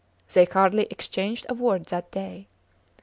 They 0.33 0.45
hardly 0.45 0.87
exchanged 0.89 1.45
a 1.47 1.53
word 1.53 1.85
that 1.89 2.09
day. 2.09 2.47